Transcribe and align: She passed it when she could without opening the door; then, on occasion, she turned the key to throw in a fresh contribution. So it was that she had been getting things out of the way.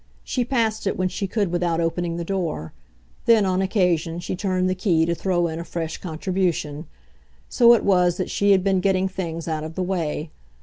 She 0.23 0.43
passed 0.43 0.87
it 0.87 0.97
when 0.97 1.09
she 1.09 1.27
could 1.27 1.51
without 1.51 1.79
opening 1.79 2.17
the 2.17 2.23
door; 2.25 2.73
then, 3.25 3.45
on 3.45 3.61
occasion, 3.61 4.17
she 4.17 4.35
turned 4.35 4.67
the 4.67 4.73
key 4.73 5.05
to 5.05 5.13
throw 5.13 5.45
in 5.47 5.59
a 5.59 5.63
fresh 5.63 5.99
contribution. 5.99 6.87
So 7.49 7.75
it 7.75 7.83
was 7.85 8.17
that 8.17 8.31
she 8.31 8.49
had 8.49 8.63
been 8.63 8.79
getting 8.79 9.07
things 9.07 9.47
out 9.47 9.63
of 9.63 9.75
the 9.75 9.83
way. 9.83 10.31